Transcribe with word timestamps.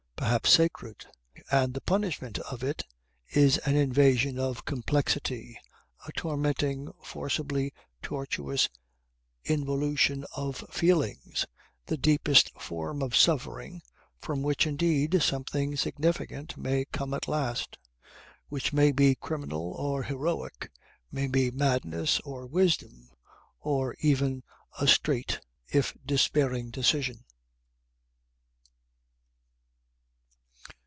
Perhaps 0.21 0.51
sacred. 0.51 1.05
And 1.49 1.73
the 1.73 1.81
punishment 1.81 2.37
of 2.39 2.63
it 2.63 2.85
is 3.29 3.57
an 3.65 3.75
invasion 3.75 4.37
of 4.39 4.65
complexity, 4.65 5.59
a 6.07 6.11
tormenting, 6.13 6.91
forcibly 7.03 7.73
tortuous 8.03 8.69
involution 9.43 10.23
of 10.35 10.63
feelings, 10.69 11.45
the 11.87 11.97
deepest 11.97 12.51
form 12.61 13.01
of 13.01 13.15
suffering 13.15 13.81
from 14.19 14.41
which 14.43 14.65
indeed 14.67 15.21
something 15.23 15.75
significant 15.75 16.55
may 16.55 16.85
come 16.85 17.13
at 17.15 17.27
last, 17.27 17.77
which 18.47 18.71
may 18.71 18.91
be 18.93 19.15
criminal 19.15 19.71
or 19.71 20.03
heroic, 20.03 20.71
may 21.11 21.27
be 21.27 21.49
madness 21.51 22.19
or 22.21 22.45
wisdom 22.45 23.09
or 23.59 23.95
even 23.99 24.43
a 24.79 24.87
straight 24.87 25.41
if 25.67 25.97
despairing 26.05 26.69
decision. 26.69 27.25